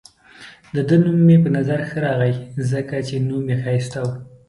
د 0.75 0.77
ده 0.87 0.95
نوم 1.03 1.17
مې 1.27 1.35
په 1.43 1.49
نظر 1.57 1.79
ښه 1.89 1.97
راغلی، 2.05 2.33
ځکه 2.71 2.95
چې 3.07 3.15
نوم 3.27 3.45
يې 3.51 3.57
ښایسته 3.63 3.99
وو. 4.05 4.13